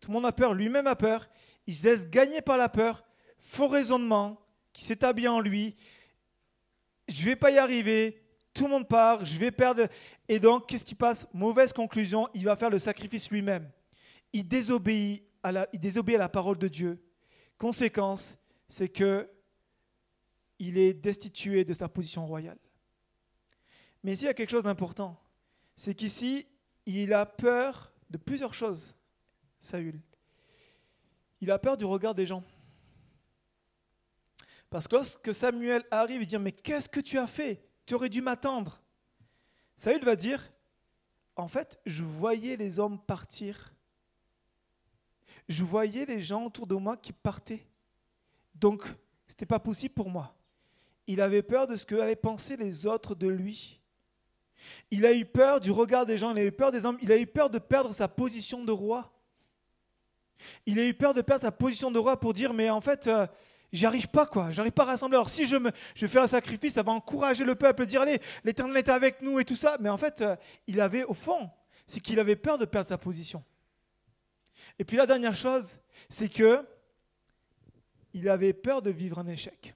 [0.00, 1.28] tout le monde a peur, lui-même a peur.
[1.66, 3.04] Il se laisse gagner par la peur.
[3.44, 4.40] Faux raisonnement
[4.72, 5.74] qui s'établit en lui.
[7.08, 8.22] Je vais pas y arriver.
[8.54, 9.24] Tout le monde part.
[9.24, 9.88] Je vais perdre.
[10.28, 11.26] Et donc, qu'est-ce qui passe?
[11.34, 12.28] Mauvaise conclusion.
[12.34, 13.68] Il va faire le sacrifice lui-même.
[14.32, 17.02] Il désobéit à la, il désobéit à la parole de Dieu.
[17.58, 19.28] Conséquence, c'est que
[20.60, 22.58] il est destitué de sa position royale.
[24.04, 25.20] Mais ici, il y a quelque chose d'important.
[25.74, 26.46] C'est qu'ici,
[26.86, 28.94] il a peur de plusieurs choses,
[29.58, 30.00] Saül.
[31.40, 32.44] Il a peur du regard des gens.
[34.72, 37.62] Parce que lorsque Samuel arrive, il dit Mais qu'est-ce que tu as fait?
[37.84, 38.80] Tu aurais dû m'attendre.
[39.76, 40.50] Saül va dire
[41.36, 43.74] En fait, je voyais les hommes partir.
[45.46, 47.66] Je voyais les gens autour de moi qui partaient.
[48.54, 48.86] Donc,
[49.26, 50.34] ce n'était pas possible pour moi.
[51.06, 53.78] Il avait peur de ce que allaient penser les autres de lui.
[54.90, 57.12] Il a eu peur du regard des gens, il a eu peur des hommes, il
[57.12, 59.12] a eu peur de perdre sa position de roi.
[60.64, 63.06] Il a eu peur de perdre sa position de roi pour dire, mais en fait,
[63.06, 63.26] euh,
[63.72, 64.50] j'y arrive pas, quoi.
[64.50, 65.16] J'arrive pas à rassembler.
[65.16, 68.20] Alors si je, me, je fais un sacrifice, ça va encourager le peuple, dire, allez,
[68.44, 69.76] l'éternel est avec nous et tout ça.
[69.80, 71.50] Mais en fait, euh, il avait, au fond,
[71.86, 73.42] c'est qu'il avait peur de perdre sa position.
[74.78, 76.64] Et puis la dernière chose, c'est que
[78.14, 79.74] il avait peur de vivre un échec.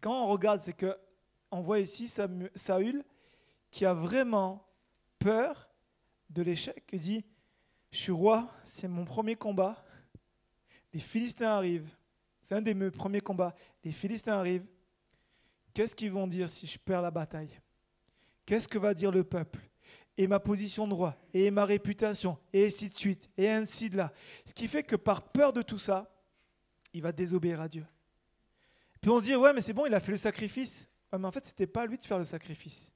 [0.00, 0.96] Quand on regarde, c'est que
[1.50, 2.12] on voit ici
[2.54, 3.04] Saül
[3.70, 4.66] qui a vraiment
[5.18, 5.68] peur
[6.30, 6.84] de l'échec.
[6.92, 7.24] Il dit
[7.90, 9.82] Je suis roi, c'est mon premier combat.
[10.96, 11.94] Les Philistins arrivent.
[12.40, 13.54] C'est un des mes premiers combats.
[13.84, 14.64] Les Philistins arrivent.
[15.74, 17.50] Qu'est-ce qu'ils vont dire si je perds la bataille?
[18.46, 19.60] Qu'est-ce que va dire le peuple?
[20.16, 23.98] Et ma position de roi, et ma réputation, et ainsi de suite, et ainsi de
[23.98, 24.10] là.
[24.46, 26.10] Ce qui fait que par peur de tout ça,
[26.94, 27.84] il va désobéir à Dieu.
[29.02, 30.88] Puis on se dit, ouais, mais c'est bon, il a fait le sacrifice.
[31.12, 32.90] mais en fait, ce n'était pas à lui de faire le sacrifice.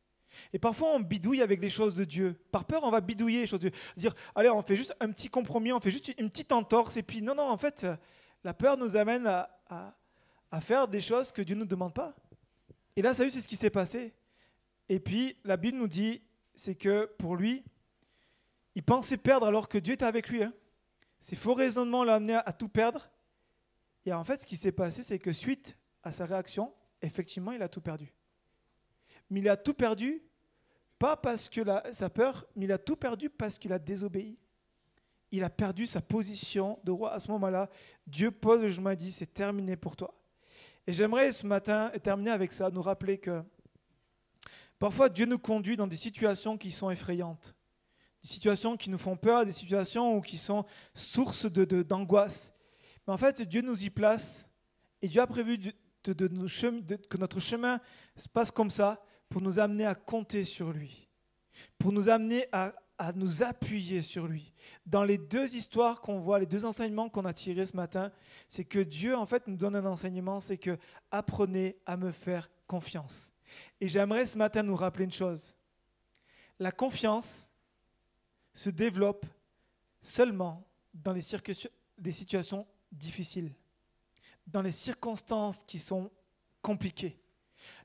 [0.53, 2.37] Et parfois, on bidouille avec les choses de Dieu.
[2.51, 3.79] Par peur, on va bidouiller les choses de Dieu.
[3.97, 6.97] Dire, allez, on fait juste un petit compromis, on fait juste une petite entorse.
[6.97, 7.87] Et puis, non, non, en fait,
[8.45, 9.97] la peur nous amène à,
[10.61, 12.14] faire des choses que Dieu ne nous demande pas.
[12.97, 14.12] Et là, ça c'est ce qui s'est passé.
[14.88, 16.23] Et puis, la Bible nous dit,
[16.55, 17.62] c'est que pour lui,
[18.75, 20.43] il pensait perdre alors que Dieu était avec lui.
[20.43, 20.53] Hein.
[21.21, 23.11] Ses faux raisonnements l'ont amené à tout perdre.
[24.07, 27.62] Et en fait, ce qui s'est passé, c'est que suite à sa réaction, effectivement, il
[27.62, 28.12] a tout perdu.
[29.31, 30.23] Mais il a tout perdu,
[30.99, 34.38] pas parce que la, sa peur, mais il a tout perdu parce qu'il a désobéi.
[35.33, 37.12] Il a perdu sa position de roi.
[37.12, 37.71] À ce moment-là,
[38.07, 40.12] Dieu pose le jugement et dit, c'est terminé pour toi.
[40.87, 43.43] Et j'aimerais ce matin terminer avec ça, nous rappeler que
[44.81, 47.55] Parfois, Dieu nous conduit dans des situations qui sont effrayantes,
[48.23, 50.64] des situations qui nous font peur, des situations qui sont
[50.95, 52.55] source de, d'angoisse.
[53.07, 54.51] Mais en fait, Dieu nous y place
[55.03, 55.71] et Dieu a prévu de,
[56.03, 57.79] que notre chemin
[58.16, 61.09] se passe comme ça pour nous amener à compter sur lui,
[61.79, 62.75] pour nous amener à,
[63.14, 64.53] nous appuyer sur lui.
[64.85, 68.12] Dans les deux histoires qu'on voit, les deux enseignements qu'on a tirés ce matin,
[68.47, 70.77] c'est que Dieu en fait nous donne un enseignement, c'est que
[71.11, 73.33] apprenez à me faire confiance.
[73.81, 75.57] Et j'aimerais ce matin nous rappeler une chose.
[76.59, 77.49] La confiance
[78.53, 79.25] se développe
[80.03, 83.55] seulement dans les, situations difficiles,
[84.47, 86.11] dans les circonstances qui sont
[86.61, 87.19] compliquées.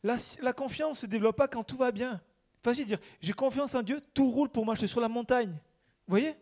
[0.06, 2.22] La, confiance ne se développe pas quand tout va bien.
[2.62, 5.10] Facile de dire, j'ai confiance en Dieu, tout roule pour moi, je suis sur la
[5.10, 5.50] montagne.
[5.50, 6.36] Vous voyez?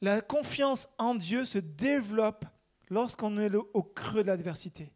[0.00, 2.46] La confiance en Dieu se développe
[2.88, 4.90] lorsqu'on est au creux de l'adversité,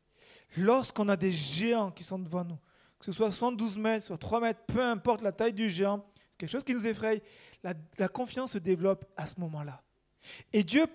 [0.57, 2.59] lorsqu'on a des géants qui sont devant nous,
[2.99, 6.39] que ce soit 72 mètres, soit 3 mètres, peu importe la taille du géant, c'est
[6.39, 7.23] quelque chose qui nous effraie,
[7.63, 9.83] la, confiance se développe à ce moment-là.
[10.51, 10.87] Et Dieu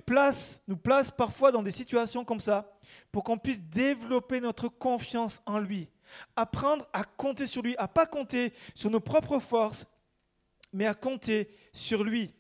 [0.68, 2.76] nous place parfois dans des situations comme ça
[3.12, 5.88] pour qu'on puisse développer notre confiance en lui,
[6.36, 9.86] apprendre à compter sur lui, à pas compter sur nos propres forces,
[10.74, 12.34] mais à compter sur lui.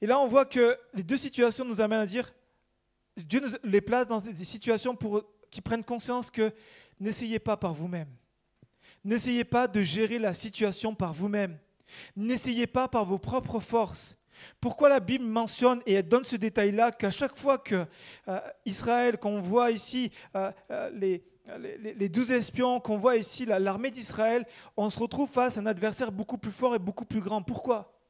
[0.00, 2.32] Et là, on voit que les deux situations nous amènent à dire,
[3.16, 6.52] Dieu nous les place dans des situations pour qui prennent conscience que
[6.98, 8.08] n'essayez pas par vous-même.
[9.04, 11.58] N'essayez pas de gérer la situation par vous-même.
[12.16, 14.18] N'essayez pas par vos propres forces.
[14.60, 17.86] Pourquoi la Bible mentionne et elle donne ce détail-là qu'à chaque fois que
[18.28, 21.24] euh, Israël, qu'on voit ici euh, euh, les,
[21.58, 26.10] les, douze espions, qu'on voit ici l'armée d'Israël, on se retrouve face à un adversaire
[26.10, 27.42] beaucoup plus fort et beaucoup plus grand.
[27.42, 28.00] Pourquoi?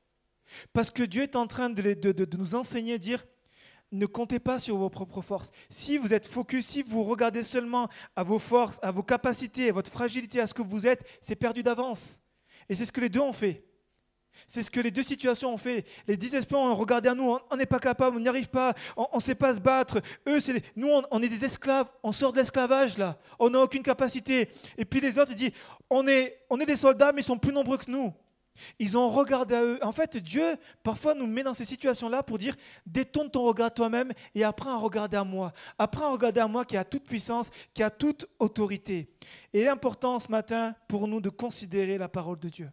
[0.72, 3.24] Parce que Dieu est en train de, de, nous enseigner, dire,
[3.92, 5.50] ne comptez pas sur vos propres forces.
[5.68, 9.72] Si vous êtes focus, si vous regardez seulement à vos forces, à vos capacités, à
[9.72, 12.20] votre fragilité, à ce que vous êtes, c'est perdu d'avance.
[12.68, 13.64] Et c'est ce que les deux ont fait.
[14.46, 15.84] C'est ce que les deux situations ont fait.
[16.06, 18.74] Les dix espions ont regardé à nous, on n'est pas capable, on n'y arrive pas,
[18.96, 20.00] on ne sait pas se battre.
[20.26, 23.82] Eux, c'est nous, on, est des esclaves, on sort de l'esclavage là, on n'a aucune
[23.82, 24.48] capacité.
[24.76, 25.52] Et puis les autres, ils disent,
[25.90, 28.12] on est, on est des soldats, mais ils sont plus nombreux que nous.
[28.78, 29.78] Ils ont regardé à eux.
[29.82, 32.54] En fait, Dieu, parfois, nous met dans ces situations-là pour dire
[32.86, 35.52] détourne ton regard toi-même et apprends à regarder à moi.
[35.78, 39.08] Apprends à regarder à moi qui a toute puissance, qui a toute autorité.
[39.52, 42.70] Et il est important ce matin pour nous de considérer la parole de Dieu.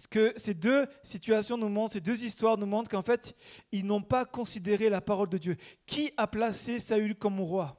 [0.00, 3.36] Ce que ces deux situations nous montrent, ces deux histoires nous montrent qu'en fait,
[3.70, 5.56] ils n'ont pas considéré la parole de Dieu.
[5.84, 7.78] Qui a placé Saül comme roi?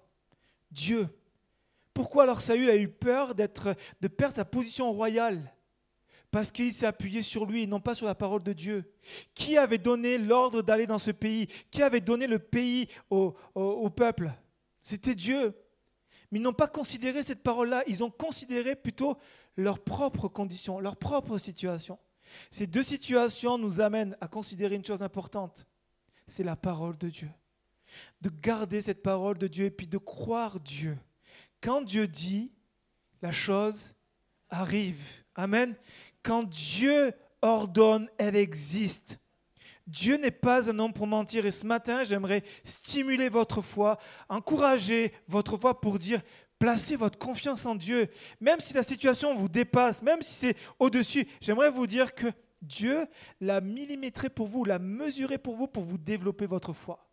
[0.69, 1.09] Dieu.
[1.95, 5.51] Pourquoi alors Saül a eu peur de perdre sa position royale?
[6.29, 8.93] Parce qu'il s'est appuyé sur lui et non pas sur la parole de Dieu.
[9.33, 11.47] Qui avait donné l'ordre d'aller dans ce pays?
[11.71, 14.31] Qui avait donné le pays au, au peuple?
[14.83, 15.55] C'était Dieu.
[16.29, 19.17] Mais ils n'ont pas considéré cette parole-là, ils ont considéré plutôt
[19.57, 21.97] leurs propres conditions, leur propre situation.
[22.49, 25.65] Ces deux situations nous amènent à considérer une chose importante,
[26.27, 27.29] c'est la parole de Dieu.
[28.21, 30.97] De garder cette parole de Dieu et puis de croire Dieu.
[31.61, 32.51] Quand Dieu dit,
[33.21, 33.93] la chose
[34.49, 35.23] arrive.
[35.35, 35.75] Amen.
[36.23, 39.19] Quand Dieu ordonne, elle existe.
[39.87, 41.45] Dieu n'est pas un homme pour mentir.
[41.45, 43.97] Et ce matin, j'aimerais stimuler votre foi,
[44.29, 46.21] encourager votre foi pour dire,
[46.61, 48.07] placez votre confiance en Dieu.
[48.39, 52.27] Même si la situation vous dépasse, même si c'est au-dessus, j'aimerais vous dire que
[52.61, 53.07] Dieu
[53.39, 57.09] l'a millimétré pour vous, l'a mesuré pour vous, pour vous développer votre foi.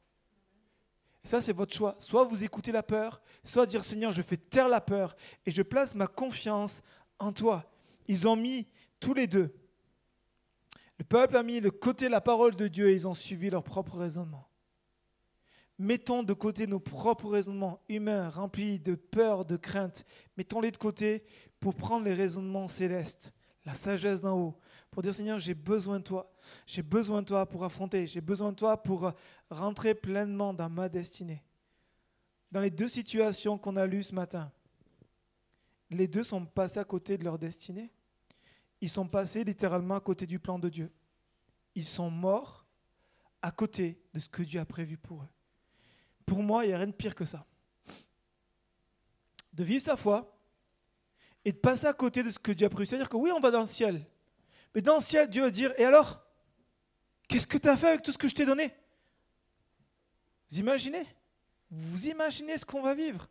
[1.24, 1.96] Et ça, c'est votre choix.
[1.98, 5.62] Soit vous écoutez la peur, soit dire Seigneur, je fais taire la peur et je
[5.62, 6.82] place ma confiance
[7.18, 7.64] en toi.
[8.06, 8.66] Ils ont mis
[9.00, 9.54] tous les deux.
[10.98, 13.64] Le peuple a mis de côté la parole de Dieu et ils ont suivi leur
[13.64, 14.47] propre raisonnement.
[15.78, 20.04] Mettons de côté nos propres raisonnements humains remplis de peur, de crainte.
[20.36, 21.22] Mettons-les de côté
[21.60, 23.32] pour prendre les raisonnements célestes,
[23.64, 24.58] la sagesse d'en haut,
[24.90, 26.32] pour dire Seigneur, j'ai besoin de toi.
[26.66, 28.06] J'ai besoin de toi pour affronter.
[28.06, 29.12] J'ai besoin de toi pour
[29.50, 31.44] rentrer pleinement dans ma destinée.
[32.50, 34.50] Dans les deux situations qu'on a lues ce matin,
[35.90, 37.90] les deux sont passés à côté de leur destinée.
[38.80, 40.90] Ils sont passés littéralement à côté du plan de Dieu.
[41.74, 42.66] Ils sont morts
[43.42, 45.28] à côté de ce que Dieu a prévu pour eux.
[46.28, 47.44] Pour moi, il n'y a rien de pire que ça.
[49.52, 50.38] De vivre sa foi
[51.44, 52.86] et de passer à côté de ce que Dieu a prévu.
[52.86, 54.06] C'est-à-dire que oui, on va dans le ciel.
[54.74, 56.28] Mais dans le ciel, Dieu va dire, et alors
[57.28, 58.72] Qu'est-ce que tu as fait avec tout ce que je t'ai donné?
[60.50, 61.06] Vous imaginez?
[61.70, 63.28] Vous imaginez ce qu'on va vivre?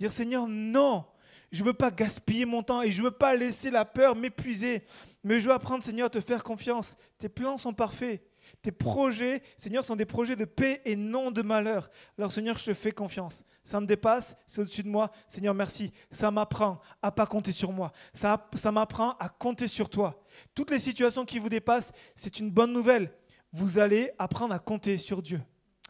[0.00, 1.06] Dire Seigneur, non,
[1.52, 4.16] je ne veux pas gaspiller mon temps et je ne veux pas laisser la peur
[4.16, 4.84] m'épuiser.
[5.22, 6.96] Mais je veux apprendre, Seigneur, à te faire confiance.
[7.18, 8.20] Tes plans sont parfaits.
[8.66, 11.88] Tes projets, Seigneur, sont des projets de paix et non de malheur.
[12.18, 13.44] Alors, Seigneur, je te fais confiance.
[13.62, 15.12] Ça me dépasse, c'est au-dessus de moi.
[15.28, 15.92] Seigneur, merci.
[16.10, 17.92] Ça m'apprend à pas compter sur moi.
[18.12, 20.20] Ça, ça m'apprend à compter sur toi.
[20.52, 23.12] Toutes les situations qui vous dépassent, c'est une bonne nouvelle.
[23.52, 25.40] Vous allez apprendre à compter sur Dieu.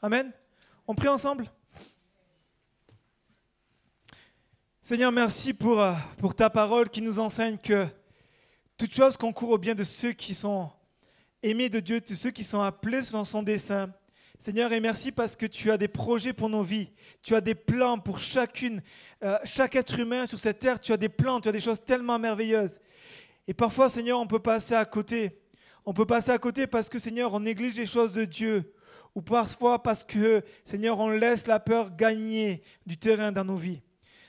[0.02, 0.30] Amen.
[0.86, 1.50] On prie ensemble
[4.82, 7.86] Seigneur, merci pour, euh, pour ta parole qui nous enseigne que
[8.76, 10.70] toute chose concourt au bien de ceux qui sont
[11.42, 13.92] aimés de Dieu, de ceux qui sont appelés selon son dessein.
[14.38, 16.90] Seigneur, et merci parce que tu as des projets pour nos vies.
[17.22, 18.82] Tu as des plans pour chacune,
[19.22, 20.78] euh, chaque être humain sur cette terre.
[20.78, 22.80] Tu as des plans, tu as des choses tellement merveilleuses.
[23.48, 25.40] Et parfois, Seigneur, on peut passer à côté.
[25.86, 28.74] On peut passer à côté parce que, Seigneur, on néglige les choses de Dieu.
[29.14, 33.80] Ou parfois parce que, Seigneur, on laisse la peur gagner du terrain dans nos vies.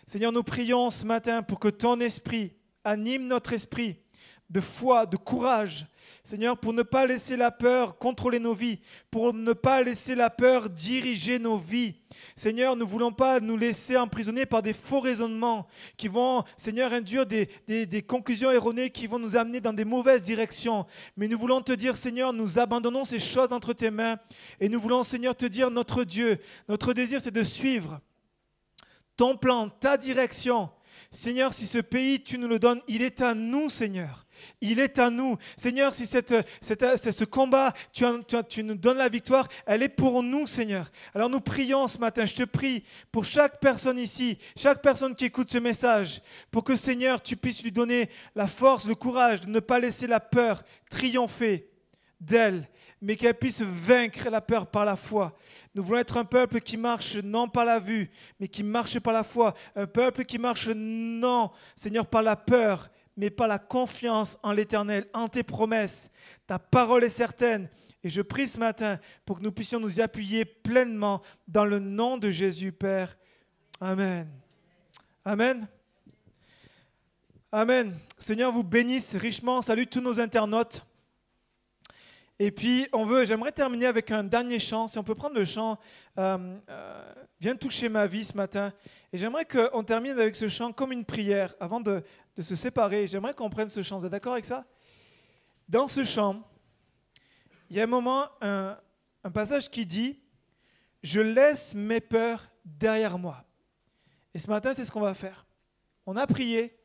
[0.05, 2.53] Seigneur, nous prions ce matin pour que ton esprit
[2.85, 3.99] anime notre esprit
[4.49, 5.85] de foi, de courage.
[6.23, 8.79] Seigneur, pour ne pas laisser la peur contrôler nos vies,
[9.09, 11.95] pour ne pas laisser la peur diriger nos vies.
[12.35, 16.91] Seigneur, nous ne voulons pas nous laisser emprisonner par des faux raisonnements qui vont, Seigneur,
[16.91, 20.85] induire des, des, conclusions erronées qui vont nous amener dans des mauvaises directions.
[21.15, 24.17] Mais nous voulons te dire, Seigneur, nous abandonnons ces choses entre tes mains
[24.59, 28.01] et nous voulons, Seigneur, te dire, notre Dieu, notre désir, c'est de suivre
[29.17, 30.69] ton plan, ta direction.
[31.11, 34.26] Seigneur, si ce pays, tu nous le donnes, il est à nous, Seigneur.
[34.61, 35.37] Il est à nous.
[35.55, 38.05] Seigneur, si cette, ce combat, tu,
[38.49, 40.91] tu, nous donnes la victoire, elle est pour nous, Seigneur.
[41.13, 45.25] Alors nous prions ce matin, je te prie pour chaque personne ici, chaque personne qui
[45.25, 46.21] écoute ce message,
[46.51, 50.07] pour que, Seigneur, tu puisses lui donner la force, le courage de ne pas laisser
[50.07, 51.69] la peur triompher
[52.19, 52.67] d'elle,
[53.01, 55.37] mais qu'elle puisse vaincre la peur par la foi.
[55.75, 59.13] Nous voulons être un peuple qui marche non par la vue, mais qui marche par
[59.13, 59.53] la foi.
[59.75, 65.07] Un peuple qui marche non, Seigneur, par la peur, mais par la confiance en l'Éternel,
[65.13, 66.11] en tes promesses.
[66.45, 67.67] Ta parole est certaine.
[68.03, 71.79] Et je prie ce matin pour que nous puissions nous y appuyer pleinement dans le
[71.79, 73.17] nom de Jésus, Père.
[73.81, 74.29] Amen.
[75.25, 75.67] Amen.
[77.51, 77.97] Amen.
[78.17, 79.61] Seigneur vous bénisse richement.
[79.61, 80.86] Salut tous nos internautes.
[82.39, 84.87] Et puis, on veut, j'aimerais terminer avec un dernier chant.
[84.87, 85.79] Si on peut prendre le chant
[86.19, 88.73] euh, euh, Viens toucher ma vie ce matin.
[89.13, 92.03] Et j'aimerais qu'on termine avec ce chant comme une prière avant de,
[92.39, 93.05] se séparer.
[93.05, 93.99] J'aimerais qu'on prenne ce chant.
[93.99, 94.65] Vous êtes d'accord avec ça?
[95.69, 96.41] Dans ce chant,
[97.69, 98.77] il y a un moment, un,
[99.23, 100.19] un passage qui dit
[101.03, 103.43] Je laisse mes peurs derrière moi.
[104.33, 105.45] Et ce matin, c'est ce qu'on va faire.
[106.07, 106.75] On a prié,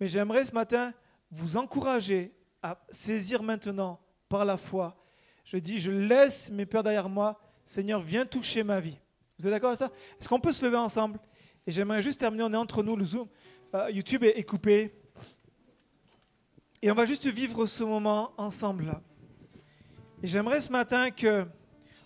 [0.00, 0.92] mais j'aimerais ce matin
[1.30, 4.00] vous encourager à saisir maintenant
[4.32, 4.96] par la foi.
[5.44, 7.38] Je dis, je laisse mes peurs derrière moi.
[7.66, 8.98] Seigneur, viens toucher ma vie.
[9.38, 9.90] Vous êtes d'accord avec ça?
[10.18, 11.18] Est-ce qu'on peut se lever ensemble?
[11.66, 13.28] Et j'aimerais juste terminer, on est entre nous, le Zoom,
[13.74, 14.94] euh, YouTube est, coupé.
[16.80, 18.98] Et on va juste vivre ce moment ensemble.
[20.22, 21.44] Et j'aimerais ce matin que,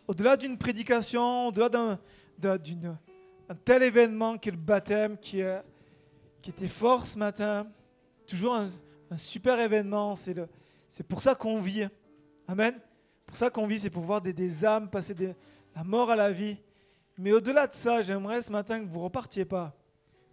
[0.08, 1.98] au-delà d'une prédication, au-delà d'un
[2.38, 2.58] d'un-
[3.64, 5.42] tel événement qui est le baptême, qui,
[6.42, 7.68] qui était fort ce matin,
[8.26, 8.66] toujours un,
[9.16, 10.34] super événement, c'est
[10.88, 11.86] c'est pour ça qu'on vit.
[12.48, 12.78] Amen.
[13.26, 15.34] Pour ça qu'on vit, c'est pour voir des, âmes passer de
[15.74, 16.56] la mort à la vie.
[17.18, 19.74] Mais au-delà de ça, j'aimerais ce matin que vous repartiez pas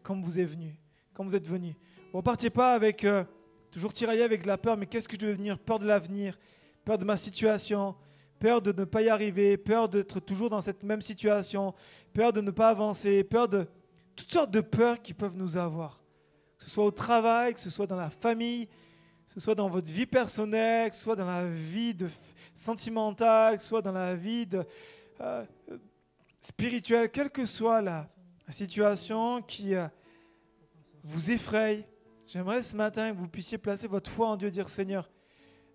[0.04, 0.78] comme vous êtes venu,
[1.14, 1.76] comme vous êtes venu.
[2.12, 3.24] Vous repartiez pas avec euh,
[3.72, 6.38] toujours tiraillé avec la peur, mais qu'est-ce que je vais devenir Peur de l'avenir,
[6.86, 7.96] peur de ma situation,
[8.40, 11.74] peur de ne pas y arriver, peur d'être toujours dans cette même situation,
[12.14, 13.66] peur de ne pas avancer, peur de
[14.16, 16.00] toutes sortes de peurs qui peuvent nous avoir.
[16.60, 18.68] Que ce soit au travail, que ce soit dans la famille,
[19.26, 21.96] ce soit dans votre vie personnelle, que ce soit dans la vie
[22.54, 24.48] sentimentale, que ce soit dans la vie
[25.22, 25.46] euh,
[26.38, 28.08] spirituelle, quelle que soit la,
[28.46, 29.88] la situation qui euh,
[31.04, 31.88] vous effraie,
[32.28, 35.10] j'aimerais ce matin que vous puissiez placer votre foi en Dieu et dire Seigneur,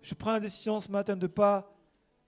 [0.01, 1.75] je prends la décision ce matin de ne pas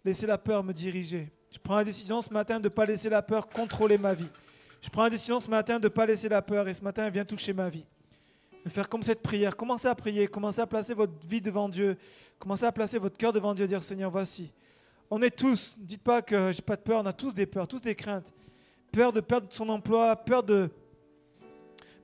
[0.03, 1.31] laisser la peur me diriger.
[1.51, 4.29] Je prends la décision ce matin de ne pas laisser la peur contrôler ma vie.
[4.81, 7.05] Je prends la décision ce matin de ne pas laisser la peur et ce matin
[7.05, 7.85] elle vient toucher ma vie.
[8.67, 9.57] Faire comme cette prière.
[9.57, 11.97] Commencez à prier, commencez à placer votre vie devant Dieu.
[12.37, 14.51] Commencez à placer votre cœur devant Dieu dire Seigneur, voici.
[15.09, 17.67] On est tous, dites pas que j'ai pas de peur, on a tous des peurs,
[17.67, 18.31] tous des craintes.
[18.91, 20.69] Peur de perdre son emploi, peur de.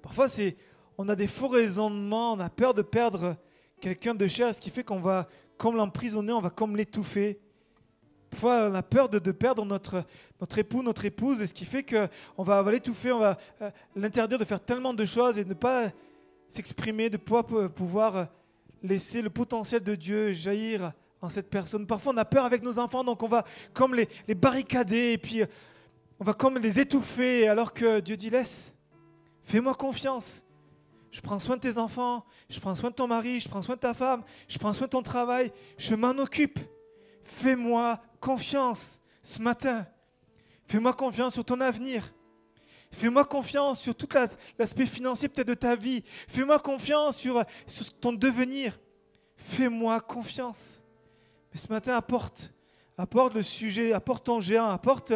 [0.02, 0.58] Parfois, c'est,
[0.98, 3.36] on a des faux raisonnements, on a peur de perdre
[3.80, 5.28] quelqu'un de cher, ce qui fait qu'on va
[5.58, 7.40] comme l'emprisonner, on va comme l'étouffer.
[8.30, 10.04] Parfois, on a peur de, de perdre notre,
[10.42, 13.38] notre époux, notre épouse, et ce qui fait qu'on va, on va l'étouffer, on va
[13.62, 15.92] euh, l'interdire de faire tellement de choses et de ne pas
[16.48, 18.28] s'exprimer, de pouvoir,
[18.84, 21.88] laisser le potentiel de Dieu jaillir en cette personne.
[21.88, 23.44] Parfois, on a peur avec nos enfants, donc on va
[23.74, 25.42] comme les, les barricader, et puis
[26.20, 28.76] on va comme les étouffer, alors que Dieu dit laisse,
[29.44, 30.44] fais-moi confiance.
[31.12, 33.76] Je prends soin de tes enfants, je prends soin de ton mari, je prends soin
[33.76, 36.60] de ta femme, je prends soin de ton travail, je m'en occupe.
[37.24, 39.86] Fais-moi confiance ce matin.
[40.66, 42.14] Fais-moi confiance sur ton avenir.
[42.98, 44.28] Fais-moi confiance sur tout la-
[44.58, 46.04] l'aspect financier peut-être de ta vie.
[46.28, 47.46] Fais-moi confiance sur,
[48.02, 48.80] ton devenir.
[49.36, 50.84] Fais-moi confiance.
[51.52, 52.52] Mais ce matin, apporte,
[52.98, 55.14] apporte le sujet, apporte ton géant, apporte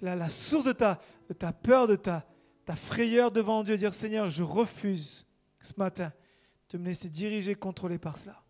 [0.00, 2.26] la, la source de ta, de ta peur, de ta,
[2.64, 3.76] ta frayeur devant Dieu.
[3.76, 5.24] Dire Seigneur, je refuse
[5.60, 6.12] ce matin
[6.70, 8.41] de me laisser diriger, contrôler par cela.